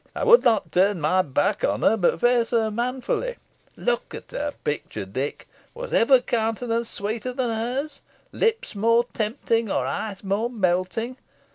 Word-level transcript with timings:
I 0.15 0.23
would 0.23 0.43
not 0.43 0.71
turn 0.71 0.99
my 0.99 1.21
back 1.21 1.63
on 1.63 1.83
her, 1.83 1.95
but 1.95 2.19
face 2.19 2.49
her 2.49 2.71
manfully. 2.71 3.35
Look 3.77 4.15
at 4.15 4.31
her 4.31 4.51
picture, 4.63 5.05
Dick. 5.05 5.47
Was 5.75 5.93
ever 5.93 6.19
countenance 6.21 6.89
sweeter 6.89 7.33
than 7.33 7.51
hers 7.51 8.01
lips 8.31 8.73
more 8.73 9.05
tempting, 9.13 9.69
or 9.69 9.85
eyes 9.85 10.23
more 10.23 10.49
melting! 10.49 11.17